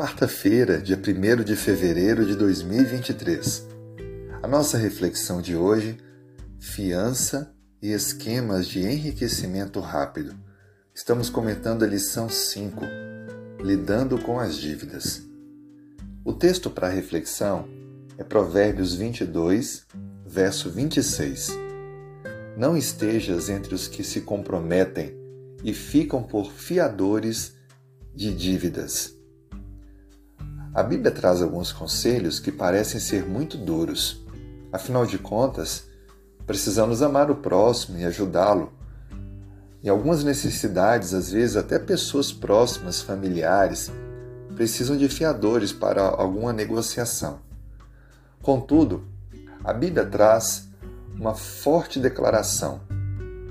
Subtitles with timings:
[0.00, 3.68] Quarta-feira, dia 1 de fevereiro de 2023.
[4.42, 5.98] A nossa reflexão de hoje:
[6.58, 10.34] fiança e esquemas de enriquecimento rápido.
[10.94, 12.80] Estamos comentando a lição 5,
[13.62, 15.22] lidando com as dívidas.
[16.24, 17.68] O texto para reflexão
[18.16, 19.86] é Provérbios 22,
[20.24, 21.50] verso 26.
[22.56, 25.14] Não estejas entre os que se comprometem
[25.62, 27.54] e ficam por fiadores
[28.14, 29.19] de dívidas.
[30.72, 34.24] A Bíblia traz alguns conselhos que parecem ser muito duros.
[34.72, 35.84] Afinal de contas,
[36.46, 38.72] precisamos amar o próximo e ajudá-lo.
[39.82, 43.90] Em algumas necessidades, às vezes até pessoas próximas, familiares,
[44.54, 47.40] precisam de fiadores para alguma negociação.
[48.40, 49.04] Contudo,
[49.64, 50.68] a Bíblia traz
[51.18, 52.80] uma forte declaração: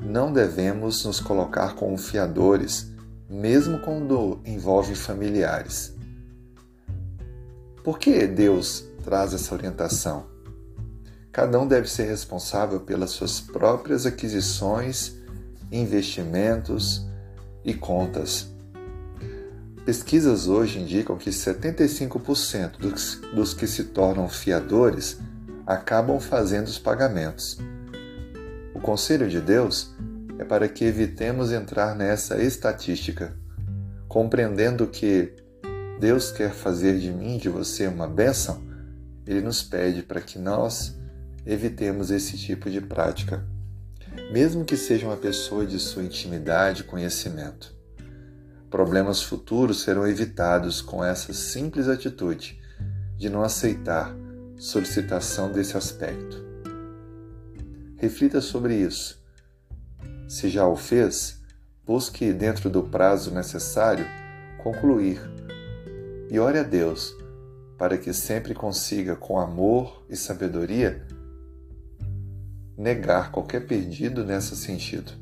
[0.00, 2.92] não devemos nos colocar como fiadores
[3.28, 5.97] mesmo quando envolve familiares.
[7.82, 10.26] Por que Deus traz essa orientação?
[11.32, 15.14] Cada um deve ser responsável pelas suas próprias aquisições,
[15.70, 17.06] investimentos
[17.64, 18.48] e contas.
[19.84, 22.78] Pesquisas hoje indicam que 75%
[23.34, 25.18] dos, que se tornam fiadores
[25.66, 27.58] acabam fazendo os pagamentos.
[28.74, 29.94] O conselho de Deus
[30.38, 33.36] é para que evitemos entrar nessa estatística,
[34.08, 35.34] compreendendo que
[35.98, 38.62] Deus quer fazer de mim de você uma bênção,
[39.26, 40.96] Ele nos pede para que nós
[41.44, 43.44] evitemos esse tipo de prática,
[44.30, 47.74] mesmo que seja uma pessoa de sua intimidade e conhecimento.
[48.70, 52.60] Problemas futuros serão evitados com essa simples atitude
[53.16, 54.14] de não aceitar
[54.56, 56.46] solicitação desse aspecto.
[57.96, 59.18] Reflita sobre isso
[60.28, 61.40] se já o fez,
[61.86, 64.06] busque, dentro do prazo necessário,
[64.62, 65.18] concluir
[66.30, 67.16] e ore a Deus
[67.78, 71.06] para que sempre consiga, com amor e sabedoria,
[72.76, 75.12] negar qualquer perdido nesse sentido.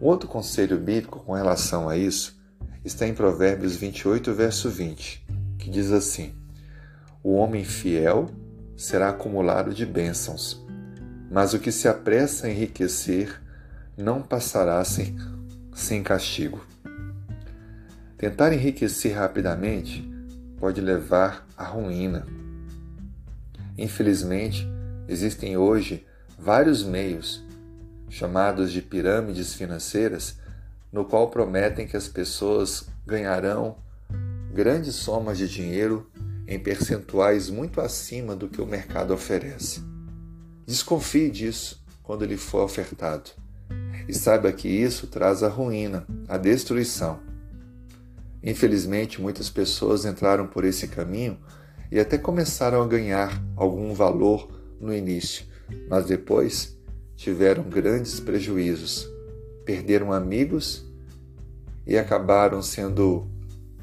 [0.00, 2.38] Um outro conselho bíblico com relação a isso
[2.84, 5.26] está em Provérbios 28, verso 20,
[5.58, 6.34] que diz assim:
[7.22, 8.26] O homem fiel
[8.76, 10.64] será acumulado de bênçãos,
[11.30, 13.42] mas o que se apressa a enriquecer
[13.96, 15.16] não passará sem,
[15.74, 16.64] sem castigo.
[18.18, 20.02] Tentar enriquecer rapidamente
[20.58, 22.26] pode levar à ruína.
[23.78, 24.68] Infelizmente,
[25.06, 26.04] existem hoje
[26.36, 27.44] vários meios,
[28.10, 30.36] chamados de pirâmides financeiras,
[30.92, 33.76] no qual prometem que as pessoas ganharão
[34.52, 36.10] grandes somas de dinheiro
[36.48, 39.80] em percentuais muito acima do que o mercado oferece.
[40.66, 43.30] Desconfie disso quando lhe for ofertado
[44.08, 47.27] e saiba que isso traz a ruína, a destruição.
[48.42, 51.38] Infelizmente, muitas pessoas entraram por esse caminho
[51.90, 54.48] e até começaram a ganhar algum valor
[54.80, 55.44] no início,
[55.88, 56.78] mas depois
[57.16, 59.08] tiveram grandes prejuízos,
[59.64, 60.86] perderam amigos
[61.86, 63.28] e acabaram sendo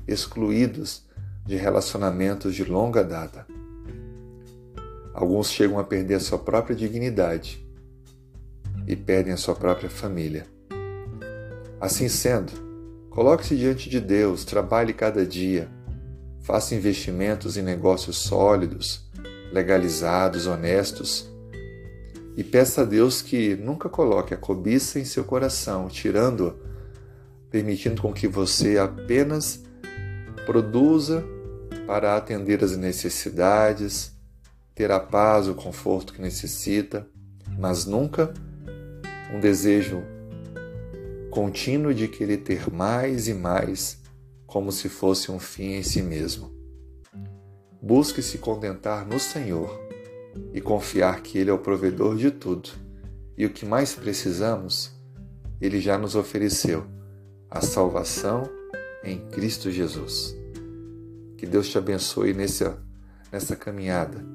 [0.08, 1.06] excluídos
[1.46, 3.46] de relacionamentos de longa data.
[5.14, 7.66] Alguns chegam a perder a sua própria dignidade
[8.88, 10.46] e perdem a sua própria família.
[11.80, 12.52] Assim sendo,
[13.16, 15.70] coloque-se diante de Deus, trabalhe cada dia,
[16.42, 19.10] faça investimentos em negócios sólidos,
[19.54, 21.34] legalizados, honestos
[22.36, 26.54] e peça a Deus que nunca coloque a cobiça em seu coração, tirando-a,
[27.50, 29.64] permitindo com que você apenas
[30.46, 31.24] produza
[31.88, 34.12] para atender as necessidades,
[34.76, 37.08] ter a paz, o conforto que necessita,
[37.58, 38.34] mas nunca
[39.34, 40.04] um desejo
[41.36, 44.02] contínuo de querer ter mais e mais,
[44.48, 46.50] como se fosse um fim em si mesmo.
[47.82, 49.78] Busque se contentar no Senhor
[50.54, 52.70] e confiar que Ele é o provedor de tudo
[53.38, 54.94] e o que mais precisamos,
[55.60, 56.86] Ele já nos ofereceu
[57.52, 58.50] a salvação
[59.04, 60.34] em Cristo Jesus.
[61.38, 62.82] Que Deus te abençoe nessa,
[63.30, 64.26] nessa caminhada,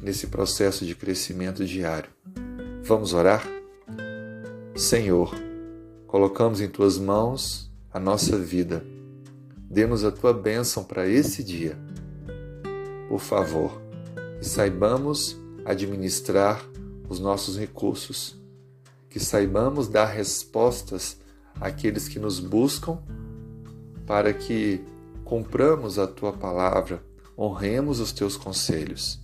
[0.00, 2.08] nesse processo de crescimento diário.
[2.82, 3.46] Vamos orar?
[4.74, 5.45] Senhor,
[6.06, 8.84] colocamos em tuas mãos a nossa vida.
[9.68, 11.78] Dê-nos a tua bênção para esse dia.
[13.08, 13.80] Por favor,
[14.38, 16.64] que saibamos administrar
[17.08, 18.40] os nossos recursos,
[19.08, 21.18] que saibamos dar respostas
[21.60, 22.98] àqueles que nos buscam,
[24.06, 24.84] para que
[25.24, 27.02] compramos a tua palavra,
[27.36, 29.20] honremos os teus conselhos.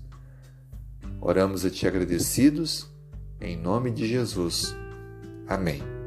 [1.21, 2.89] Oramos a ti agradecidos,
[3.41, 4.75] em nome de Jesus.
[5.47, 6.02] Amém.